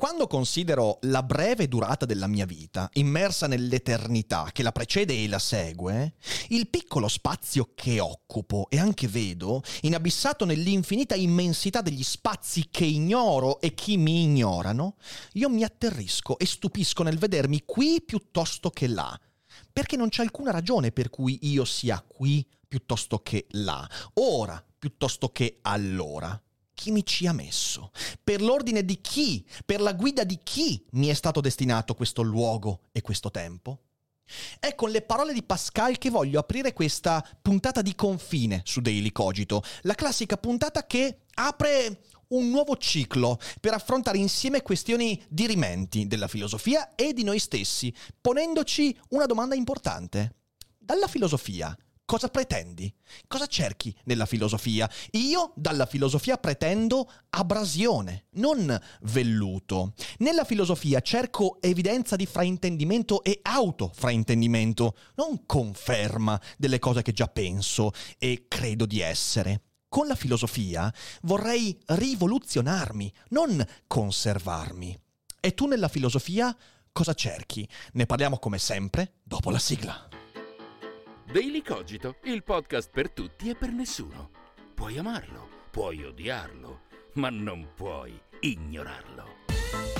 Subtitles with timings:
[0.00, 5.40] Quando considero la breve durata della mia vita, immersa nell'eternità che la precede e la
[5.40, 6.14] segue,
[6.50, 13.60] il piccolo spazio che occupo e anche vedo, inabissato nell'infinita immensità degli spazi che ignoro
[13.60, 14.98] e chi mi ignorano,
[15.32, 19.20] io mi atterrisco e stupisco nel vedermi qui piuttosto che là,
[19.72, 25.30] perché non c'è alcuna ragione per cui io sia qui piuttosto che là, ora piuttosto
[25.30, 26.40] che allora
[26.78, 27.90] chi mi ci ha messo,
[28.22, 32.82] per l'ordine di chi, per la guida di chi mi è stato destinato questo luogo
[32.92, 33.80] e questo tempo?
[34.60, 39.10] È con le parole di Pascal che voglio aprire questa puntata di confine su Daily
[39.10, 46.28] Cogito, la classica puntata che apre un nuovo ciclo per affrontare insieme questioni dirimenti della
[46.28, 50.36] filosofia e di noi stessi, ponendoci una domanda importante.
[50.78, 51.76] Dalla filosofia
[52.08, 52.90] Cosa pretendi?
[53.26, 54.90] Cosa cerchi nella filosofia?
[55.10, 59.92] Io dalla filosofia pretendo abrasione, non velluto.
[60.20, 67.92] Nella filosofia cerco evidenza di fraintendimento e autofraintendimento, non conferma delle cose che già penso
[68.16, 69.64] e credo di essere.
[69.86, 70.90] Con la filosofia
[71.24, 74.98] vorrei rivoluzionarmi, non conservarmi.
[75.40, 76.56] E tu nella filosofia
[76.90, 77.68] cosa cerchi?
[77.92, 80.07] Ne parliamo come sempre dopo la sigla.
[81.30, 84.30] Daily Cogito, il podcast per tutti e per nessuno.
[84.74, 86.84] Puoi amarlo, puoi odiarlo,
[87.14, 89.97] ma non puoi ignorarlo.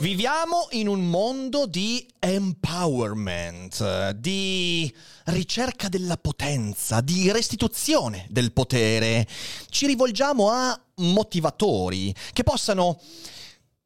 [0.00, 4.90] Viviamo in un mondo di empowerment, di
[5.24, 9.28] ricerca della potenza, di restituzione del potere.
[9.68, 12.98] Ci rivolgiamo a motivatori che possano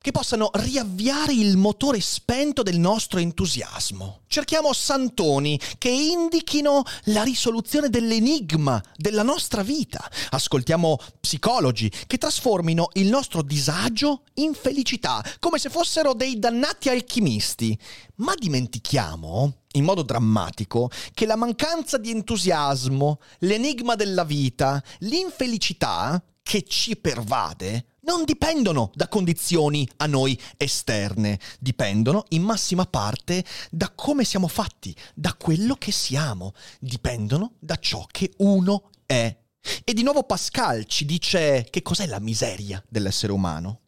[0.05, 4.21] che possano riavviare il motore spento del nostro entusiasmo.
[4.27, 10.07] Cerchiamo santoni che indichino la risoluzione dell'enigma della nostra vita.
[10.29, 17.75] Ascoltiamo psicologi che trasformino il nostro disagio in felicità, come se fossero dei dannati alchimisti.
[18.17, 26.63] Ma dimentichiamo, in modo drammatico, che la mancanza di entusiasmo, l'enigma della vita, l'infelicità che
[26.69, 34.25] ci pervade non dipendono da condizioni a noi esterne, dipendono in massima parte da come
[34.25, 39.37] siamo fatti, da quello che siamo, dipendono da ciò che uno è.
[39.83, 43.81] E di nuovo Pascal ci dice che cos'è la miseria dell'essere umano.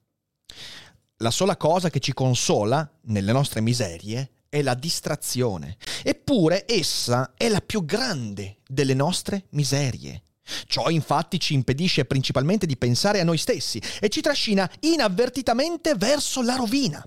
[1.19, 7.49] La sola cosa che ci consola nelle nostre miserie è la distrazione, eppure essa è
[7.49, 10.23] la più grande delle nostre miserie.
[10.67, 16.43] Ciò infatti ci impedisce principalmente di pensare a noi stessi e ci trascina inavvertitamente verso
[16.43, 17.05] la rovina.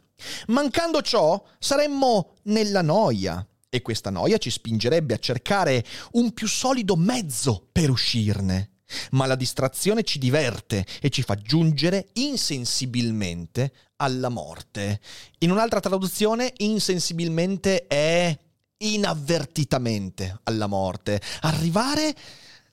[0.47, 6.95] Mancando ciò, saremmo nella noia e questa noia ci spingerebbe a cercare un più solido
[6.95, 8.71] mezzo per uscirne.
[9.11, 14.99] Ma la distrazione ci diverte e ci fa giungere insensibilmente alla morte.
[15.39, 18.35] In un'altra traduzione, insensibilmente è
[18.77, 21.21] inavvertitamente alla morte.
[21.41, 22.15] Arrivare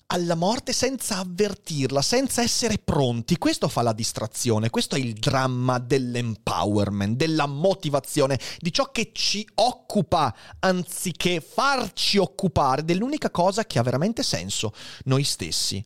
[0.09, 3.39] alla morte senza avvertirla, senza essere pronti.
[3.39, 9.47] Questo fa la distrazione, questo è il dramma dell'empowerment, della motivazione, di ciò che ci
[9.55, 14.73] occupa, anziché farci occupare dell'unica cosa che ha veramente senso,
[15.05, 15.83] noi stessi.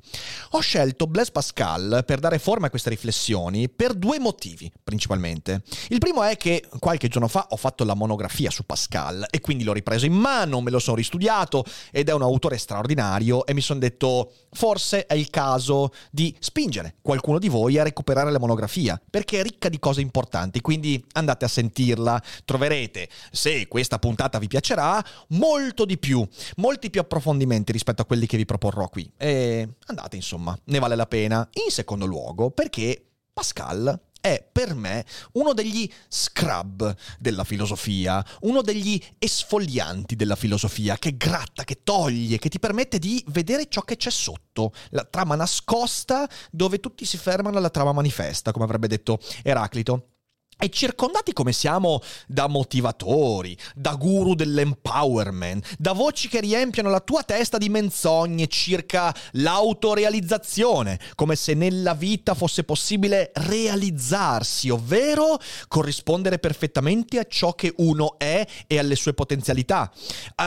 [0.50, 5.62] Ho scelto Blaise Pascal per dare forma a queste riflessioni per due motivi, principalmente.
[5.88, 9.64] Il primo è che qualche giorno fa ho fatto la monografia su Pascal e quindi
[9.64, 13.62] l'ho ripreso in mano, me lo sono ristudiato ed è un autore straordinario e mi
[13.62, 14.09] sono detto
[14.52, 19.42] forse è il caso di spingere qualcuno di voi a recuperare la monografia, perché è
[19.42, 25.84] ricca di cose importanti, quindi andate a sentirla, troverete, se questa puntata vi piacerà, molto
[25.84, 26.26] di più,
[26.56, 29.10] molti più approfondimenti rispetto a quelli che vi proporrò qui.
[29.16, 31.48] E andate insomma, ne vale la pena.
[31.64, 39.02] In secondo luogo, perché Pascal è per me uno degli scrub della filosofia, uno degli
[39.18, 44.10] esfolianti della filosofia, che gratta, che toglie, che ti permette di vedere ciò che c'è
[44.10, 50.09] sotto, la trama nascosta dove tutti si fermano alla trama manifesta, come avrebbe detto Eraclito.
[50.60, 57.22] E circondati come siamo da motivatori, da guru dell'empowerment, da voci che riempiono la tua
[57.22, 67.18] testa di menzogne circa l'autorealizzazione, come se nella vita fosse possibile realizzarsi, ovvero corrispondere perfettamente
[67.18, 69.90] a ciò che uno è e alle sue potenzialità.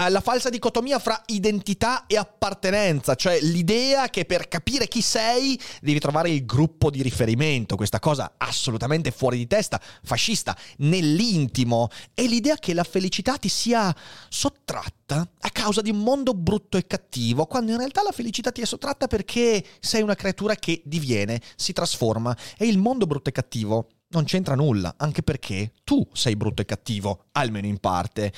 [0.09, 5.99] La falsa dicotomia fra identità e appartenenza, cioè l'idea che per capire chi sei devi
[5.99, 11.89] trovare il gruppo di riferimento, questa cosa assolutamente fuori di testa fascista nell'intimo.
[12.13, 13.95] E l'idea che la felicità ti sia
[14.29, 18.61] sottratta a causa di un mondo brutto e cattivo, quando in realtà la felicità ti
[18.61, 22.35] è sottratta perché sei una creatura che diviene, si trasforma.
[22.57, 26.65] E il mondo brutto e cattivo non c'entra nulla, anche perché tu sei brutto e
[26.65, 28.31] cattivo, almeno in parte.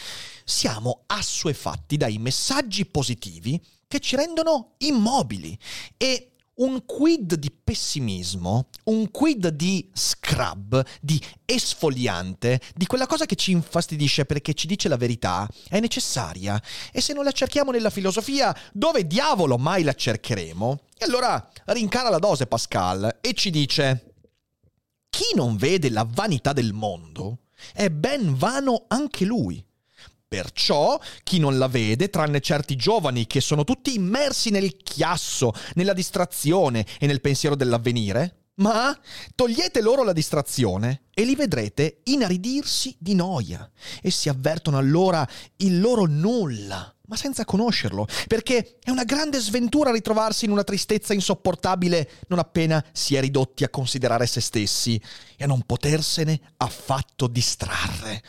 [0.43, 5.57] Siamo assuefatti dai messaggi positivi che ci rendono immobili.
[5.97, 13.35] E un quid di pessimismo, un quid di scrub, di esfoliante, di quella cosa che
[13.35, 16.61] ci infastidisce perché ci dice la verità, è necessaria.
[16.91, 20.79] E se non la cerchiamo nella filosofia, dove diavolo mai la cercheremo?
[20.97, 24.13] E allora rincara la dose Pascal e ci dice,
[25.09, 27.39] chi non vede la vanità del mondo
[27.73, 29.64] è ben vano anche lui.
[30.27, 35.93] Perciò chi non la vede, tranne certi giovani che sono tutti immersi nel chiasso, nella
[35.93, 38.97] distrazione e nel pensiero dell'avvenire, ma
[39.35, 43.69] togliete loro la distrazione e li vedrete inaridirsi di noia.
[44.01, 45.27] Essi avvertono allora
[45.57, 51.13] il loro nulla, ma senza conoscerlo, perché è una grande sventura ritrovarsi in una tristezza
[51.13, 54.99] insopportabile non appena si è ridotti a considerare se stessi
[55.37, 58.23] e a non potersene affatto distrarre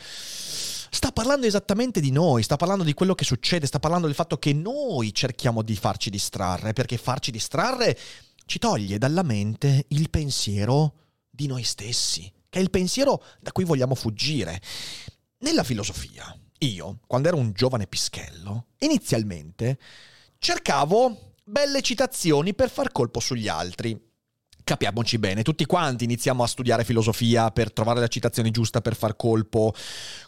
[0.89, 4.37] sta parlando esattamente di noi, sta parlando di quello che succede, sta parlando del fatto
[4.37, 7.97] che noi cerchiamo di farci distrarre, perché farci distrarre
[8.45, 10.93] ci toglie dalla mente il pensiero
[11.29, 14.61] di noi stessi, che è il pensiero da cui vogliamo fuggire.
[15.39, 19.77] Nella filosofia, io, quando ero un giovane pischello, inizialmente
[20.39, 24.06] cercavo belle citazioni per far colpo sugli altri
[24.67, 29.15] capiamoci bene, tutti quanti iniziamo a studiare filosofia per trovare la citazione giusta per far
[29.15, 29.73] colpo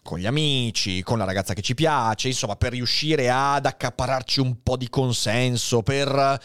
[0.01, 4.63] con gli amici, con la ragazza che ci piace, insomma, per riuscire ad accapararci un
[4.63, 6.39] po' di consenso, per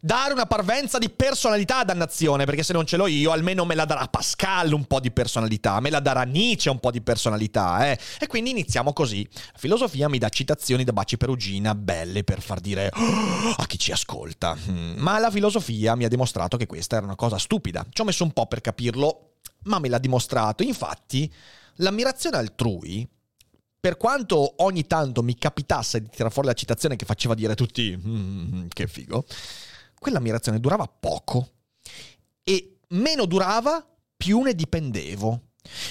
[0.00, 3.84] dare una parvenza di personalità, dannazione, perché se non ce l'ho io, almeno me la
[3.84, 7.98] darà Pascal un po' di personalità, me la darà Nietzsche un po' di personalità, eh.
[8.18, 9.28] E quindi iniziamo così.
[9.32, 13.78] La filosofia mi dà citazioni da Baci Perugina, belle per far dire oh, a chi
[13.78, 14.56] ci ascolta.
[14.68, 14.98] Mm.
[14.98, 17.84] Ma la filosofia mi ha dimostrato che questa era una cosa stupida.
[17.90, 20.62] Ci ho messo un po' per capirlo, ma me l'ha dimostrato.
[20.62, 21.30] Infatti,
[21.76, 23.06] l'ammirazione altrui
[23.80, 27.56] per quanto ogni tanto mi capitasse di tirare fuori la citazione che faceva dire a
[27.56, 29.24] tutti mm, che figo,
[30.00, 31.48] quell'ammirazione durava poco
[32.42, 33.86] e meno durava,
[34.16, 35.42] più ne dipendevo.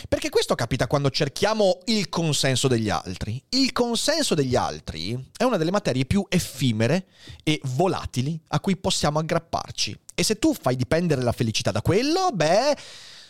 [0.10, 3.42] Perché questo capita quando cerchiamo il consenso degli altri.
[3.50, 7.08] Il consenso degli altri è una delle materie più effimere
[7.44, 9.98] e volatili a cui possiamo aggrapparci.
[10.16, 12.76] E se tu fai dipendere la felicità da quello, beh,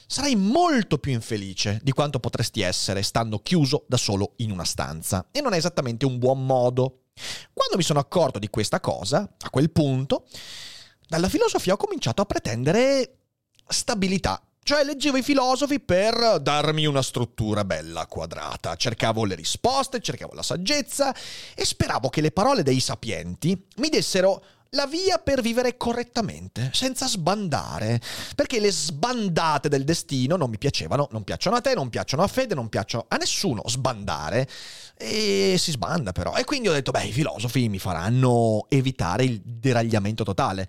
[0.08, 5.28] sarai molto più infelice di quanto potresti essere stando chiuso da solo in una stanza.
[5.32, 7.02] E non è esattamente un buon modo.
[7.54, 10.26] Quando mi sono accorto di questa cosa, a quel punto,
[11.10, 13.16] dalla filosofia ho cominciato a pretendere
[13.68, 14.42] stabilità.
[14.62, 20.44] Cioè leggevo i filosofi per darmi una struttura bella quadrata, cercavo le risposte, cercavo la
[20.44, 21.16] saggezza
[21.56, 27.08] e speravo che le parole dei sapienti mi dessero la via per vivere correttamente, senza
[27.08, 28.00] sbandare,
[28.36, 32.28] perché le sbandate del destino non mi piacevano, non piacciono a te, non piacciono a
[32.28, 34.48] Fede, non piacciono a nessuno sbandare
[34.96, 36.36] e si sbanda però.
[36.36, 40.68] E quindi ho detto, beh, i filosofi mi faranno evitare il deragliamento totale.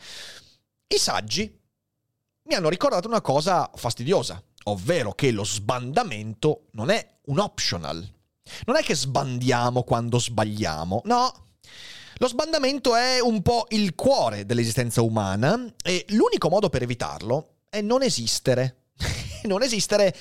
[0.87, 1.59] I saggi
[2.45, 8.09] mi hanno ricordato una cosa fastidiosa, ovvero che lo sbandamento non è un optional.
[8.65, 11.51] Non è che sbandiamo quando sbagliamo, no,
[12.21, 17.81] lo sbandamento è un po' il cuore dell'esistenza umana e l'unico modo per evitarlo è
[17.81, 18.89] non esistere.
[19.45, 20.15] non esistere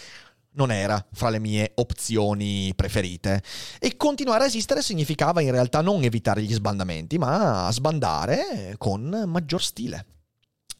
[0.52, 3.44] non era fra le mie opzioni preferite.
[3.80, 9.62] E continuare a esistere significava in realtà non evitare gli sbandamenti, ma sbandare con maggior
[9.62, 10.06] stile.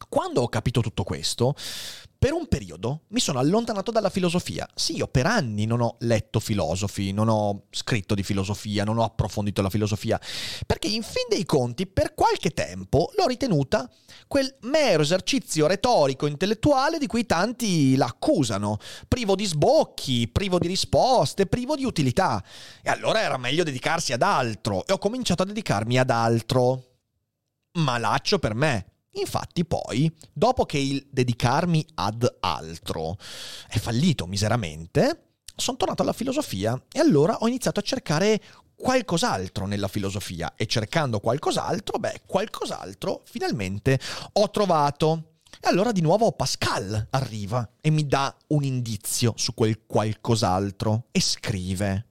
[0.08, 1.54] Quando ho capito tutto questo,
[2.20, 4.68] per un periodo mi sono allontanato dalla filosofia.
[4.74, 9.04] Sì, io per anni non ho letto filosofi, non ho scritto di filosofia, non ho
[9.04, 10.20] approfondito la filosofia,
[10.66, 13.90] perché in fin dei conti per qualche tempo l'ho ritenuta
[14.28, 18.76] quel mero esercizio retorico intellettuale di cui tanti l'accusano,
[19.08, 22.44] privo di sbocchi, privo di risposte, privo di utilità.
[22.82, 26.84] E allora era meglio dedicarsi ad altro e ho cominciato a dedicarmi ad altro.
[27.78, 33.16] Malaccio per me, Infatti poi, dopo che il dedicarmi ad altro
[33.68, 38.40] è fallito miseramente, sono tornato alla filosofia e allora ho iniziato a cercare
[38.74, 44.00] qualcos'altro nella filosofia e cercando qualcos'altro, beh, qualcos'altro finalmente
[44.32, 45.24] ho trovato.
[45.60, 51.20] E allora di nuovo Pascal arriva e mi dà un indizio su quel qualcos'altro e
[51.20, 52.06] scrive.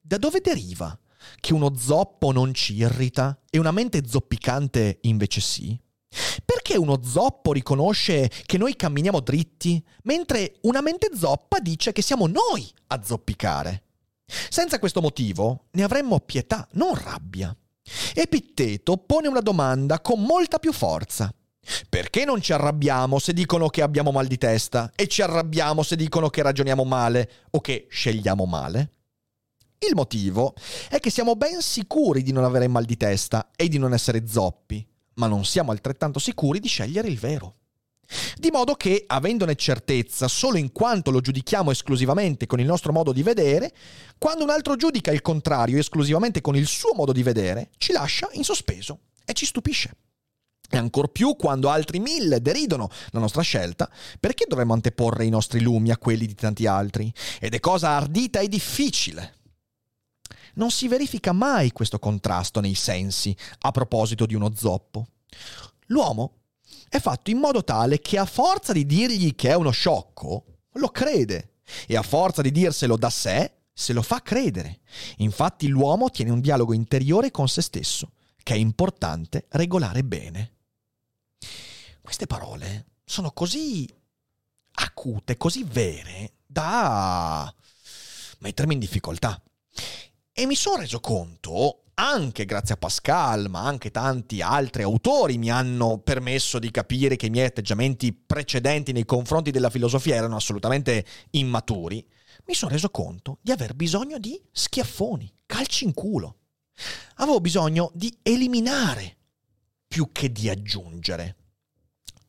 [0.00, 0.96] Da dove deriva
[1.40, 5.78] che uno zoppo non ci irrita e una mente zoppicante invece sì?
[6.44, 12.26] Perché uno zoppo riconosce che noi camminiamo dritti, mentre una mente zoppa dice che siamo
[12.26, 13.82] noi a zoppicare?
[14.26, 17.54] Senza questo motivo ne avremmo pietà, non rabbia.
[18.14, 21.32] Epitteto pone una domanda con molta più forza.
[21.88, 25.96] Perché non ci arrabbiamo se dicono che abbiamo mal di testa e ci arrabbiamo se
[25.96, 28.92] dicono che ragioniamo male o che scegliamo male?
[29.80, 30.54] Il motivo
[30.88, 34.26] è che siamo ben sicuri di non avere mal di testa e di non essere
[34.26, 34.84] zoppi,
[35.18, 37.54] ma non siamo altrettanto sicuri di scegliere il vero.
[38.36, 43.12] Di modo che, avendone certezza solo in quanto lo giudichiamo esclusivamente con il nostro modo
[43.12, 43.72] di vedere,
[44.16, 48.28] quando un altro giudica il contrario esclusivamente con il suo modo di vedere, ci lascia
[48.32, 49.90] in sospeso e ci stupisce.
[50.70, 55.60] E ancor più quando altri mille deridono la nostra scelta, perché dovremmo anteporre i nostri
[55.60, 57.12] lumi a quelli di tanti altri?
[57.40, 59.37] Ed è cosa ardita e difficile.
[60.58, 65.06] Non si verifica mai questo contrasto nei sensi a proposito di uno zoppo.
[65.86, 66.40] L'uomo
[66.88, 70.88] è fatto in modo tale che a forza di dirgli che è uno sciocco, lo
[70.88, 74.80] crede e a forza di dirselo da sé, se lo fa credere.
[75.18, 78.10] Infatti l'uomo tiene un dialogo interiore con se stesso,
[78.42, 80.54] che è importante regolare bene.
[82.00, 83.88] Queste parole sono così
[84.72, 87.52] acute, così vere, da
[88.38, 89.40] mettermi in difficoltà.
[90.38, 95.50] E mi sono reso conto anche grazie a Pascal, ma anche tanti altri autori mi
[95.50, 101.04] hanno permesso di capire che i miei atteggiamenti precedenti nei confronti della filosofia erano assolutamente
[101.30, 102.06] immaturi,
[102.46, 106.36] mi sono reso conto di aver bisogno di schiaffoni, calci in culo.
[107.16, 109.16] Avevo bisogno di eliminare
[109.88, 111.34] più che di aggiungere.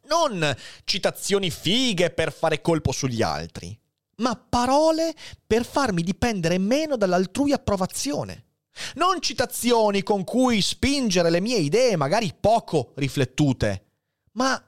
[0.08, 0.52] Non
[0.84, 3.80] citazioni fighe per fare colpo sugli altri,
[4.20, 5.14] ma parole
[5.46, 8.46] per farmi dipendere meno dall'altrui approvazione
[8.96, 13.86] non citazioni con cui spingere le mie idee magari poco riflettute,
[14.34, 14.62] ma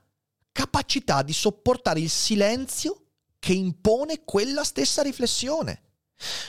[0.51, 3.05] capacità di sopportare il silenzio
[3.39, 5.83] che impone quella stessa riflessione.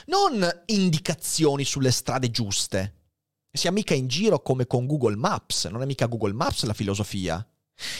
[0.06, 2.96] Non indicazioni sulle strade giuste.
[3.50, 6.74] Si è mica in giro come con Google Maps, non è mica Google Maps la
[6.74, 7.46] filosofia,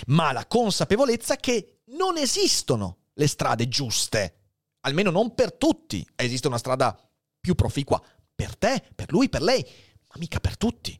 [0.06, 4.41] ma la consapevolezza che non esistono le strade giuste,
[4.82, 6.06] almeno non per tutti.
[6.14, 6.96] Esiste una strada
[7.40, 8.00] più proficua
[8.34, 9.64] per te, per lui, per lei,
[10.08, 10.98] ma mica per tutti.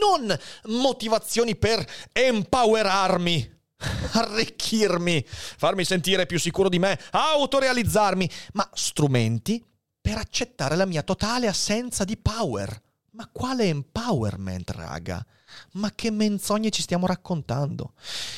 [0.00, 3.60] Non motivazioni per empowerarmi,
[4.12, 9.64] arricchirmi, farmi sentire più sicuro di me, autorealizzarmi, ma strumenti
[10.00, 12.80] per accettare la mia totale assenza di power.
[13.14, 15.24] Ma quale empowerment, raga?
[15.72, 17.92] Ma che menzogne ci stiamo raccontando?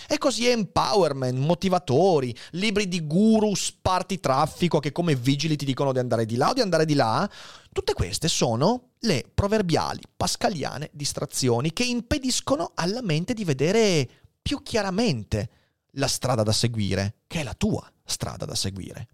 [0.08, 6.00] E così empowerment, motivatori, libri di guru, sparti traffico che come vigili ti dicono di
[6.00, 7.28] andare di là o di andare di là,
[7.72, 14.08] tutte queste sono le proverbiali pascaliane distrazioni che impediscono alla mente di vedere
[14.42, 15.50] più chiaramente
[15.92, 19.06] la strada da seguire, che è la tua strada da seguire.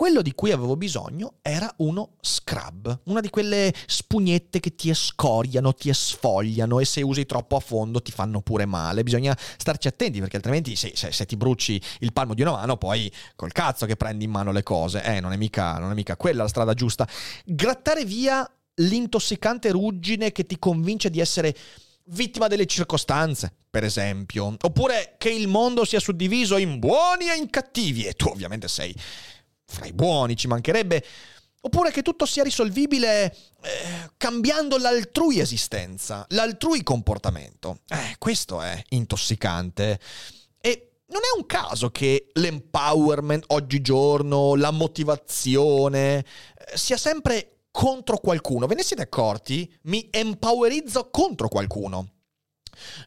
[0.00, 5.74] Quello di cui avevo bisogno era uno scrub, una di quelle spugnette che ti escoriano,
[5.74, 9.02] ti esfogliano e se usi troppo a fondo ti fanno pure male.
[9.02, 12.78] Bisogna starci attenti perché altrimenti se, se, se ti bruci il palmo di una mano
[12.78, 15.02] poi col cazzo che prendi in mano le cose.
[15.02, 17.06] Eh, non è mica, non è mica quella la strada giusta.
[17.44, 21.54] Grattare via l'intossicante ruggine che ti convince di essere
[22.04, 24.56] vittima delle circostanze, per esempio.
[24.62, 28.94] Oppure che il mondo sia suddiviso in buoni e in cattivi e tu ovviamente sei
[29.70, 31.04] fra i buoni, ci mancherebbe.
[31.62, 37.80] Oppure che tutto sia risolvibile eh, cambiando l'altrui esistenza, l'altrui comportamento.
[37.88, 40.00] Eh, questo è intossicante.
[40.58, 46.24] E non è un caso che l'empowerment oggigiorno, la motivazione, eh,
[46.76, 48.66] sia sempre contro qualcuno.
[48.66, 49.70] Ve ne siete accorti?
[49.82, 52.12] Mi empowerizzo contro qualcuno.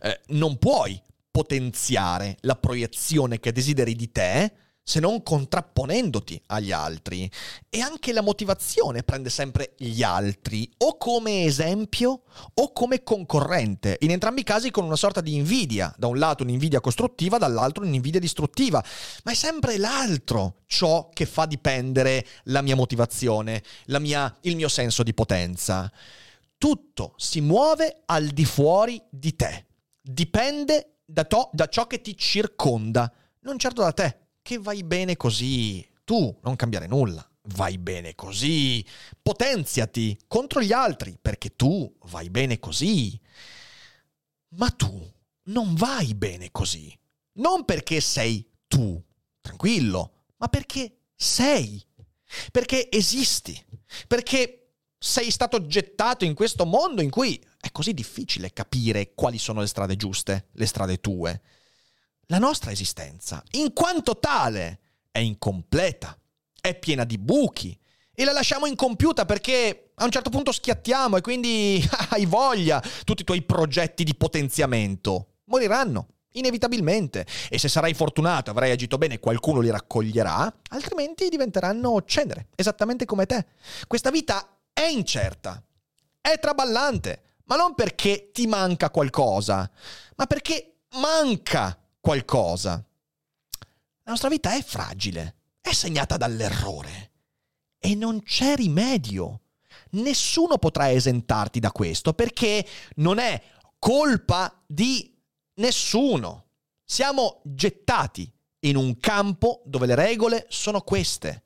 [0.02, 1.02] Eh, non puoi
[1.32, 4.54] potenziare la proiezione che desideri di te
[4.84, 7.30] se non contrapponendoti agli altri.
[7.70, 12.24] E anche la motivazione prende sempre gli altri, o come esempio
[12.54, 16.44] o come concorrente, in entrambi i casi con una sorta di invidia, da un lato
[16.44, 18.84] un'invidia costruttiva, dall'altro un'invidia distruttiva,
[19.24, 24.68] ma è sempre l'altro ciò che fa dipendere la mia motivazione, la mia, il mio
[24.68, 25.92] senso di potenza.
[26.58, 29.66] Tutto si muove al di fuori di te,
[30.02, 33.12] dipende da, to- da ciò che ti circonda,
[33.42, 35.84] non certo da te che vai bene così.
[36.04, 37.28] Tu non cambiare nulla.
[37.48, 38.86] vai bene così.
[39.22, 43.20] Potenziati contro gli altri perché tu vai bene così.
[44.56, 45.12] Ma tu
[45.46, 46.96] non vai bene così.
[47.34, 49.02] Non perché sei tu,
[49.42, 51.84] tranquillo, ma perché sei.
[52.52, 53.60] Perché esisti.
[54.08, 54.60] Perché
[54.98, 59.68] sei stato gettato in questo mondo in cui è così difficile capire quali sono le
[59.68, 61.42] strade giuste, le strade tue.
[62.28, 64.80] La nostra esistenza, in quanto tale,
[65.12, 66.18] è incompleta,
[66.60, 67.78] è piena di buchi
[68.16, 73.22] e la lasciamo incompiuta perché a un certo punto schiattiamo e quindi hai voglia, tutti
[73.22, 77.26] i tuoi progetti di potenziamento moriranno inevitabilmente.
[77.50, 83.26] E se sarai fortunato, avrai agito bene, qualcuno li raccoglierà, altrimenti diventeranno cenere, esattamente come
[83.26, 83.46] te.
[83.88, 85.62] Questa vita è incerta,
[86.22, 89.70] è traballante, ma non perché ti manca qualcosa,
[90.16, 92.86] ma perché manca qualcosa.
[94.04, 97.12] La nostra vita è fragile, è segnata dall'errore
[97.80, 99.44] e non c'è rimedio.
[99.92, 103.42] Nessuno potrà esentarti da questo perché non è
[103.80, 105.18] colpa di
[105.56, 106.48] nessuno.
[106.84, 108.30] Siamo gettati
[108.66, 111.46] in un campo dove le regole sono queste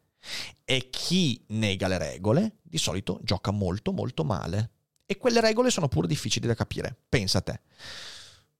[0.65, 4.71] e chi nega le regole di solito gioca molto molto male.
[5.05, 6.97] E quelle regole sono pure difficili da capire.
[7.07, 7.61] Pensa a te.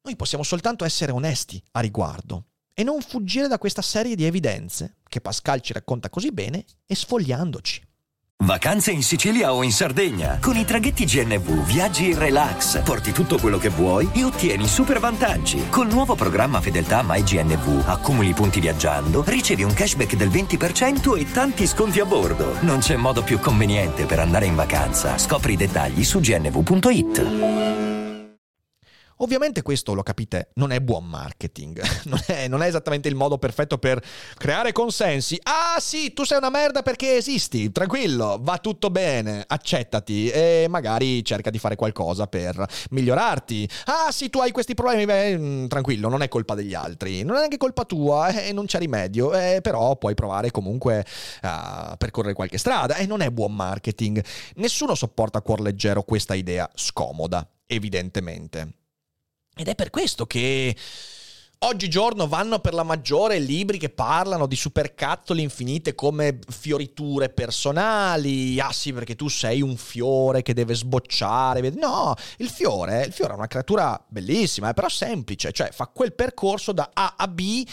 [0.08, 5.00] Noi possiamo soltanto essere onesti a riguardo e non fuggire da questa serie di evidenze
[5.06, 7.82] che Pascal ci racconta così bene e sfogliandoci.
[8.46, 10.40] Vacanze in Sicilia o in Sardegna.
[10.40, 15.02] Con i traghetti GNV viaggi in relax, porti tutto quello che vuoi e ottieni super
[15.02, 15.68] vantaggi.
[15.68, 21.68] Col nuovo programma Fedeltà MyGNV accumuli punti viaggiando, ricevi un cashback del 20% e tanti
[21.68, 22.62] sconti a bordo.
[22.62, 25.18] Non c'è modo più conveniente per andare in vacanza.
[25.18, 28.07] Scopri i dettagli su gnv.it.
[29.18, 33.40] Ovviamente questo, lo capite, non è buon marketing, non è, non è, esattamente il modo
[33.40, 34.04] perfetto per
[34.36, 35.40] creare consensi.
[35.44, 41.24] Ah sì, tu sei una merda perché esisti, tranquillo, va tutto bene, accettati e magari
[41.26, 43.68] cerca di fare qualcosa per migliorarti.
[43.86, 47.36] Ah sì, tu hai questi problemi, beh, mm, tranquillo, non è colpa degli altri, non
[47.36, 51.04] è neanche colpa tua e eh, non c'è rimedio, eh, però puoi provare comunque
[51.42, 54.24] a percorrere qualche strada e non è buon marketing.
[54.56, 58.74] Nessuno sopporta a cuor leggero questa idea scomoda, evidentemente.
[59.58, 60.76] Ed è per questo che
[61.60, 68.60] Oggigiorno vanno per la maggiore libri che parlano di supercazzoli infinite come fioriture personali.
[68.60, 71.68] Ah sì, perché tu sei un fiore che deve sbocciare.
[71.72, 76.14] No, il fiore, il fiore è una creatura bellissima, è però semplice, cioè fa quel
[76.14, 77.66] percorso da A a B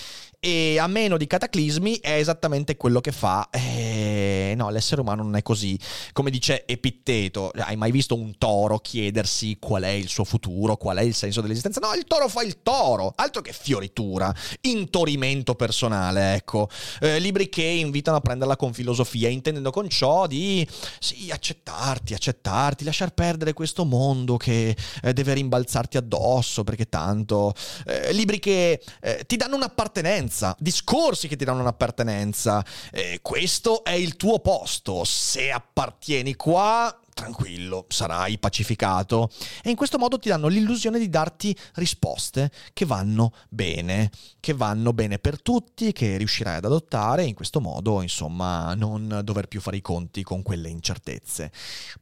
[0.44, 3.48] e a meno di cataclismi è esattamente quello che fa.
[3.50, 5.78] Eh, no, l'essere umano non è così.
[6.12, 10.98] Come dice Epitteto, hai mai visto un toro chiedersi qual è il suo futuro, qual
[10.98, 11.80] è il senso dell'esistenza?
[11.80, 16.68] No, il toro fa il toro, altro che fioritura, intorimento personale, ecco.
[17.00, 20.66] Eh, libri che invitano a prenderla con filosofia, intendendo con ciò di,
[20.98, 27.54] sì, accettarti, accettarti, lasciar perdere questo mondo che eh, deve rimbalzarti addosso, perché tanto...
[27.86, 32.64] Eh, libri che eh, ti danno un'appartenenza un'appartenenza, discorsi che ti danno un'appartenenza.
[32.90, 35.04] Eh, questo è il tuo posto.
[35.04, 39.30] Se appartieni qua, tranquillo, sarai pacificato.
[39.62, 44.92] E in questo modo ti danno l'illusione di darti risposte che vanno bene, che vanno
[44.92, 49.76] bene per tutti, che riuscirai ad adottare in questo modo, insomma, non dover più fare
[49.76, 51.52] i conti con quelle incertezze.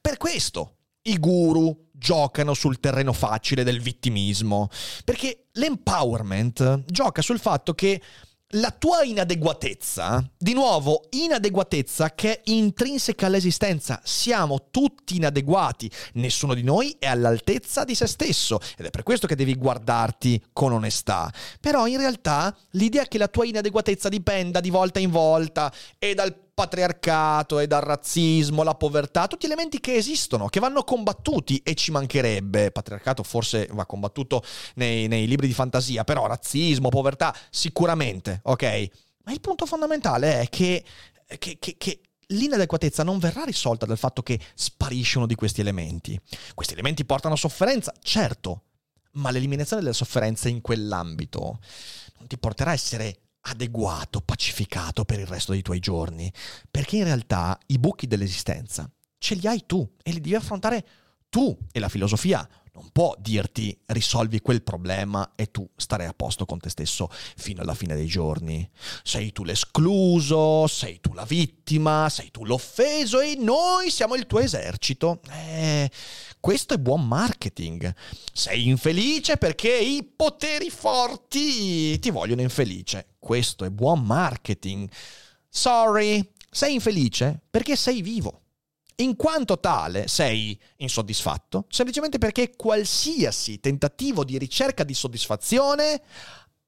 [0.01, 4.69] Per questo i guru giocano sul terreno facile del vittimismo,
[5.05, 8.01] perché l'empowerment gioca sul fatto che
[8.57, 14.01] la tua inadeguatezza, di nuovo, inadeguatezza che è intrinseca all'esistenza.
[14.05, 19.27] Siamo tutti inadeguati, nessuno di noi è all'altezza di se stesso ed è per questo
[19.27, 21.33] che devi guardarti con onestà.
[21.61, 26.37] Però in realtà l'idea che la tua inadeguatezza dipenda di volta in volta e dal
[26.55, 31.91] patriarcato e dal razzismo, la povertà, tutti elementi che esistono, che vanno combattuti e ci
[31.91, 32.71] mancherebbe.
[32.71, 34.43] Patriarcato forse va combattuto
[34.75, 38.89] nei, nei libri di fantasia, però razzismo, povertà, sicuramente, ok?
[39.25, 40.85] Ma il punto fondamentale è che,
[41.39, 46.19] che, che, che l'inadeguatezza non verrà risolta dal fatto che sparisce uno di questi elementi.
[46.55, 48.65] Questi elementi portano sofferenza, certo,
[49.13, 51.61] ma l'eliminazione delle sofferenze in quell'ambito
[52.19, 56.33] non ti porterà a essere adeguato, pacificato per il resto dei tuoi giorni,
[56.71, 60.87] perché in realtà i buchi dell'esistenza ce li hai tu e li devi affrontare
[61.29, 66.47] tu e la filosofia non può dirti risolvi quel problema e tu starai a posto
[66.47, 68.69] con te stesso fino alla fine dei giorni.
[69.03, 74.39] Sei tu l'escluso, sei tu la vittima, sei tu l'offeso e noi siamo il tuo
[74.39, 75.21] esercito.
[75.31, 75.91] Eh,
[76.41, 77.95] questo è buon marketing.
[78.33, 83.15] Sei infelice perché i poteri forti ti vogliono infelice.
[83.19, 84.89] Questo è buon marketing.
[85.49, 88.42] Sorry, Sei infelice perché sei vivo.
[88.97, 96.03] In quanto tale sei insoddisfatto semplicemente perché qualsiasi tentativo di ricerca di soddisfazione,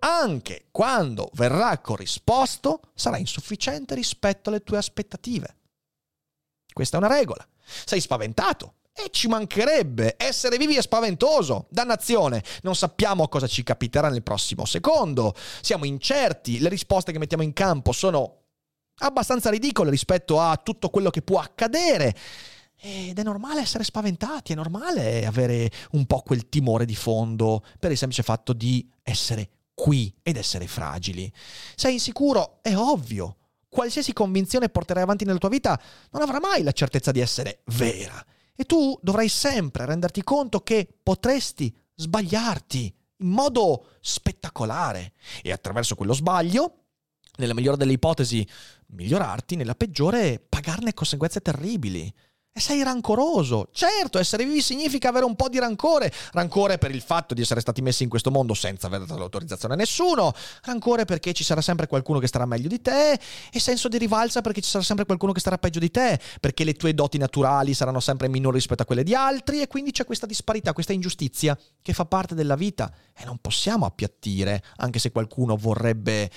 [0.01, 5.57] anche quando verrà corrisposto, sarà insufficiente rispetto alle tue aspettative.
[6.73, 7.47] Questa è una regola.
[7.85, 10.15] Sei spaventato e ci mancherebbe.
[10.17, 11.67] Essere vivi è spaventoso.
[11.71, 12.43] Dannazione.
[12.63, 15.35] Non sappiamo cosa ci capiterà nel prossimo secondo.
[15.61, 16.59] Siamo incerti.
[16.59, 18.44] Le risposte che mettiamo in campo sono
[18.99, 22.15] abbastanza ridicole rispetto a tutto quello che può accadere.
[22.77, 27.91] Ed è normale essere spaventati, è normale avere un po' quel timore di fondo per
[27.91, 31.33] il semplice fatto di essere qui ed essere fragili.
[31.75, 32.59] Sei insicuro?
[32.63, 33.37] È ovvio.
[33.69, 35.81] Qualsiasi convinzione porterai avanti nella tua vita
[36.11, 38.25] non avrà mai la certezza di essere vera.
[38.55, 46.13] E tu dovrai sempre renderti conto che potresti sbagliarti in modo spettacolare e attraverso quello
[46.13, 46.84] sbaglio,
[47.37, 48.47] nella migliore delle ipotesi,
[48.89, 52.13] migliorarti, nella peggiore pagarne conseguenze terribili.
[52.57, 53.71] E sei rancoroso.
[53.73, 56.13] Certo, essere vivi significa avere un po' di rancore.
[56.31, 59.75] Rancore per il fatto di essere stati messi in questo mondo senza aver dato l'autorizzazione
[59.75, 60.33] a nessuno.
[60.63, 63.19] Rancore perché ci sarà sempre qualcuno che starà meglio di te.
[63.51, 66.21] E senso di rivalsa perché ci sarà sempre qualcuno che starà peggio di te.
[66.39, 69.61] Perché le tue doti naturali saranno sempre minori rispetto a quelle di altri.
[69.61, 72.89] E quindi c'è questa disparità, questa ingiustizia che fa parte della vita.
[73.19, 76.31] E non possiamo appiattire, anche se qualcuno vorrebbe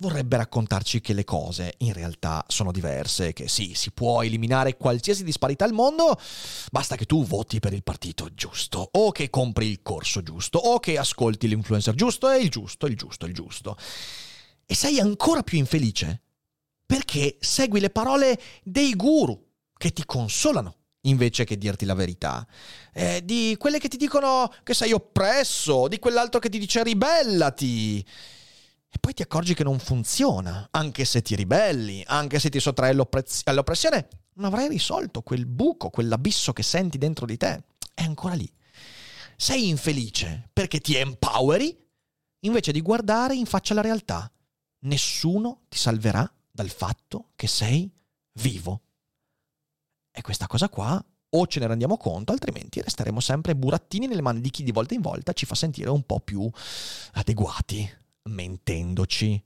[0.00, 5.24] vorrebbe raccontarci che le cose in realtà sono diverse, che sì, si può eliminare qualsiasi
[5.24, 6.18] disparità al mondo,
[6.70, 10.80] basta che tu voti per il partito giusto, o che compri il corso giusto, o
[10.80, 13.76] che ascolti l'influencer giusto, e il giusto, il giusto, il giusto.
[14.64, 16.22] E sei ancora più infelice
[16.86, 19.38] perché segui le parole dei guru
[19.76, 22.46] che ti consolano invece che dirti la verità,
[22.92, 28.04] eh, di quelle che ti dicono che sei oppresso, di quell'altro che ti dice ribellati.
[28.92, 32.90] E poi ti accorgi che non funziona, anche se ti ribelli, anche se ti sottrai
[32.90, 37.62] all'oppressione, non avrai risolto quel buco, quell'abisso che senti dentro di te.
[37.94, 38.50] È ancora lì.
[39.36, 41.76] Sei infelice perché ti empoweri
[42.40, 44.30] invece di guardare in faccia la realtà.
[44.80, 47.88] Nessuno ti salverà dal fatto che sei
[48.40, 48.82] vivo.
[50.10, 54.40] E questa cosa qua o ce ne rendiamo conto, altrimenti resteremo sempre burattini nelle mani
[54.40, 56.50] di chi di volta in volta ci fa sentire un po' più
[57.12, 59.42] adeguati mentendoci.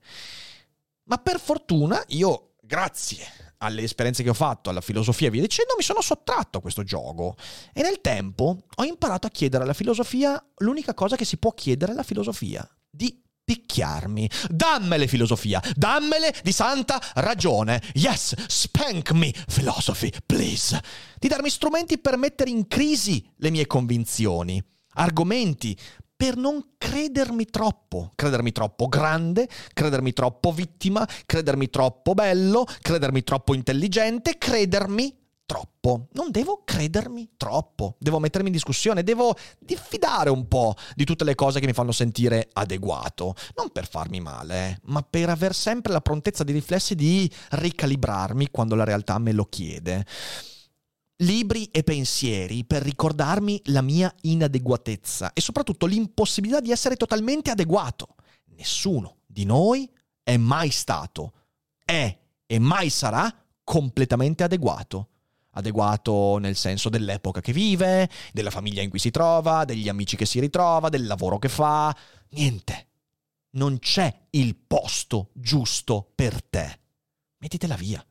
[1.03, 3.25] Ma per fortuna io, grazie
[3.59, 6.83] alle esperienze che ho fatto, alla filosofia e via dicendo, mi sono sottratto a questo
[6.83, 7.35] gioco.
[7.73, 11.91] E nel tempo ho imparato a chiedere alla filosofia l'unica cosa che si può chiedere
[11.91, 14.29] alla filosofia, di picchiarmi.
[14.49, 17.81] Dammele filosofia, dammele di santa ragione.
[17.93, 20.81] Yes, spank me philosophy, please.
[21.19, 24.61] Di darmi strumenti per mettere in crisi le mie convinzioni,
[24.95, 25.77] argomenti
[26.15, 33.53] per non credermi troppo, credermi troppo grande, credermi troppo vittima, credermi troppo bello, credermi troppo
[33.53, 36.07] intelligente, credermi troppo.
[36.13, 41.35] Non devo credermi troppo, devo mettermi in discussione, devo diffidare un po' di tutte le
[41.35, 46.01] cose che mi fanno sentire adeguato, non per farmi male, ma per aver sempre la
[46.01, 50.05] prontezza di riflessi di ricalibrarmi quando la realtà me lo chiede
[51.17, 58.15] libri e pensieri per ricordarmi la mia inadeguatezza e soprattutto l'impossibilità di essere totalmente adeguato.
[58.55, 59.89] Nessuno di noi
[60.23, 61.33] è mai stato,
[61.83, 65.09] è e mai sarà completamente adeguato.
[65.51, 70.25] Adeguato nel senso dell'epoca che vive, della famiglia in cui si trova, degli amici che
[70.25, 71.95] si ritrova, del lavoro che fa.
[72.31, 72.87] Niente.
[73.51, 76.79] Non c'è il posto giusto per te.
[77.37, 78.05] Mettitela via.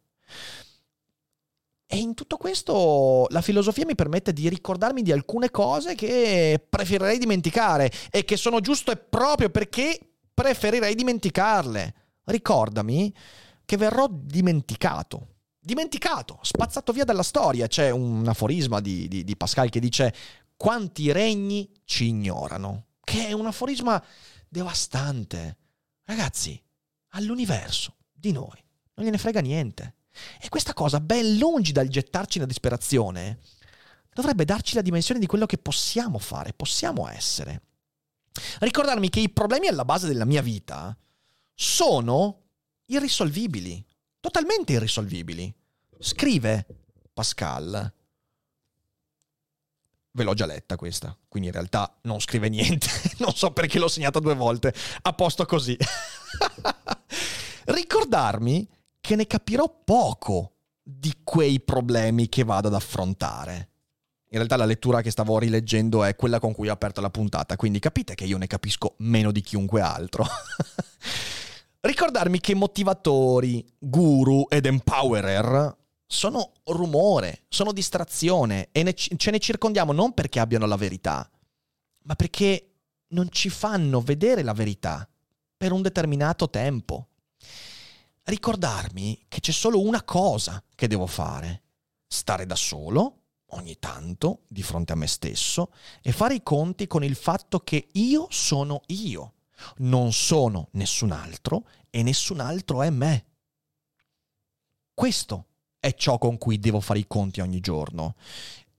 [1.95, 7.19] E in tutto questo la filosofia mi permette di ricordarmi di alcune cose che preferirei
[7.19, 10.01] dimenticare e che sono giuste proprio perché
[10.35, 11.95] preferirei dimenticarle.
[12.25, 13.15] Ricordami
[13.65, 15.29] che verrò dimenticato.
[15.61, 17.69] Dimenticato, spazzato via dalla storia.
[17.69, 20.13] C'è un aforisma di, di, di Pascal che dice
[20.57, 22.87] quanti regni ci ignorano.
[23.05, 24.03] Che è un aforisma
[24.49, 25.59] devastante.
[26.03, 26.61] Ragazzi,
[27.11, 28.61] all'universo, di noi,
[28.95, 29.95] non gliene frega niente.
[30.41, 33.39] E questa cosa, ben lungi dal gettarci nella disperazione,
[34.13, 37.63] dovrebbe darci la dimensione di quello che possiamo fare, possiamo essere.
[38.61, 40.97] Ricordarmi che i problemi alla base della mia vita
[41.55, 42.43] sono
[42.87, 43.85] irrisolvibili,
[44.21, 45.53] totalmente irrisolvibili.
[45.99, 46.67] Scrive
[47.13, 47.93] Pascal.
[50.17, 52.89] Ve l'ho già letta questa, quindi in realtà non scrive niente.
[53.19, 54.73] non so perché l'ho segnata due volte.
[55.03, 55.77] A posto così.
[57.67, 58.69] Ricordarmi
[59.05, 63.69] che ne capirò poco di quei problemi che vado ad affrontare.
[64.31, 67.55] In realtà la lettura che stavo rileggendo è quella con cui ho aperto la puntata,
[67.57, 70.25] quindi capite che io ne capisco meno di chiunque altro.
[71.81, 79.93] Ricordarmi che motivatori, guru ed empowerer sono rumore, sono distrazione e ne, ce ne circondiamo
[79.93, 81.31] non perché abbiano la verità,
[82.05, 82.71] ma perché
[83.09, 85.07] non ci fanno vedere la verità
[85.59, 87.09] per un determinato tempo.
[88.25, 91.63] Ricordarmi che c'è solo una cosa che devo fare,
[92.07, 97.05] stare da solo, ogni tanto, di fronte a me stesso, e fare i conti con
[97.05, 99.35] il fatto che io sono io,
[99.79, 103.27] non sono nessun altro e nessun altro è me.
[104.95, 105.47] Questo
[105.79, 108.17] è ciò con cui devo fare i conti ogni giorno.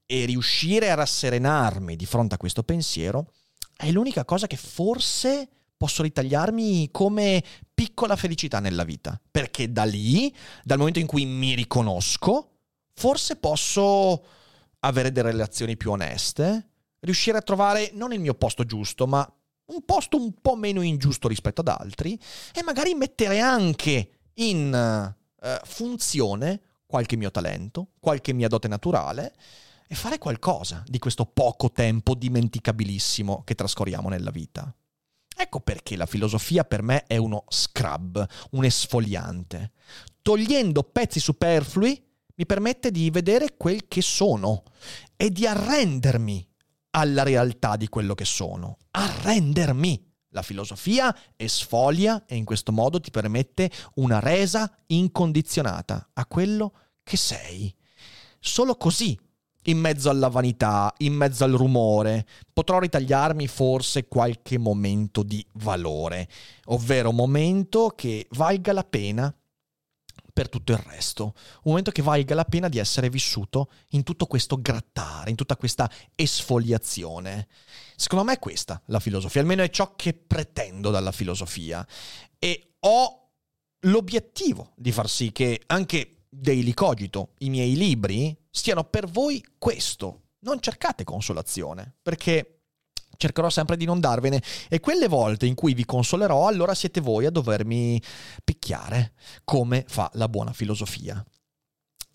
[0.08, 3.32] E riuscire a rasserenarmi di fronte a questo pensiero
[3.76, 9.20] è l'unica cosa che forse posso ritagliarmi come piccola felicità nella vita.
[9.30, 10.34] Perché da lì,
[10.64, 12.52] dal momento in cui mi riconosco,
[12.94, 14.26] forse posso
[14.80, 19.30] avere delle relazioni più oneste, riuscire a trovare non il mio posto giusto, ma
[19.68, 22.20] un posto un po' meno ingiusto rispetto ad altri
[22.54, 29.34] e magari mettere anche in uh, funzione qualche mio talento, qualche mia dote naturale
[29.88, 34.74] e fare qualcosa di questo poco tempo dimenticabilissimo che trascorriamo nella vita.
[35.38, 39.72] Ecco perché la filosofia per me è uno scrub, un esfoliante.
[40.22, 42.02] Togliendo pezzi superflui
[42.36, 44.64] mi permette di vedere quel che sono
[45.16, 46.48] e di arrendermi
[46.92, 48.78] alla realtà di quello che sono.
[48.92, 50.14] Arrendermi.
[50.30, 57.16] La filosofia esfolia e in questo modo ti permette una resa incondizionata a quello che
[57.16, 57.74] sei.
[58.40, 59.18] Solo così,
[59.66, 66.28] in mezzo alla vanità, in mezzo al rumore, potrò ritagliarmi forse qualche momento di valore,
[66.66, 69.34] ovvero momento che valga la pena
[70.36, 71.34] per tutto il resto.
[71.64, 75.56] Un momento che valga la pena di essere vissuto in tutto questo grattare, in tutta
[75.56, 77.48] questa esfoliazione.
[77.96, 81.88] Secondo me è questa la filosofia, almeno è ciò che pretendo dalla filosofia.
[82.38, 83.30] E ho
[83.86, 90.22] l'obiettivo di far sì che anche Daily Cogito, i miei libri, stiano per voi questo.
[90.46, 92.62] Non cercate consolazione, perché
[93.18, 97.26] cercherò sempre di non darvene e quelle volte in cui vi consolerò allora siete voi
[97.26, 98.02] a dovermi
[98.44, 99.14] picchiare
[99.44, 101.24] come fa la buona filosofia.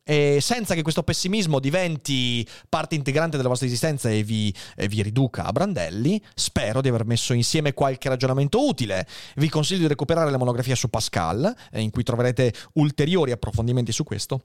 [0.02, 5.02] E senza che questo pessimismo diventi parte integrante della vostra esistenza e vi, e vi,
[5.02, 9.06] riduca a brandelli, spero di aver messo insieme qualche ragionamento utile.
[9.36, 14.02] Vi consiglio di recuperare la monografia su Pascal, eh, in cui troverete ulteriori approfondimenti su
[14.02, 14.42] questo,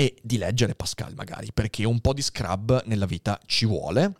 [0.00, 4.14] e di leggere Pascal magari, perché un po' di scrub nella vita ci vuole.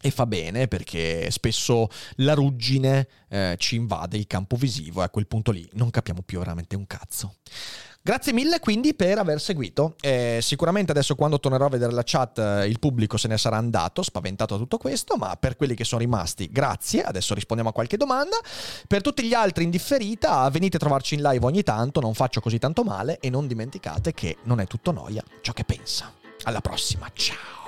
[0.00, 5.10] E fa bene perché spesso la ruggine eh, ci invade il campo visivo e a
[5.10, 7.34] quel punto lì non capiamo più veramente un cazzo.
[8.08, 9.94] Grazie mille quindi per aver seguito.
[10.00, 13.58] Eh, sicuramente adesso quando tornerò a vedere la chat eh, il pubblico se ne sarà
[13.58, 17.02] andato, spaventato da tutto questo, ma per quelli che sono rimasti, grazie.
[17.02, 18.38] Adesso rispondiamo a qualche domanda.
[18.86, 22.40] Per tutti gli altri in differita, venite a trovarci in live ogni tanto, non faccio
[22.40, 26.10] così tanto male e non dimenticate che non è tutto noia ciò che pensa.
[26.44, 27.67] Alla prossima, ciao!